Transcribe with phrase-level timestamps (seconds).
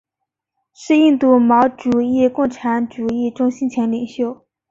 [0.73, 4.43] 是印度毛主义共产主义中心前领袖。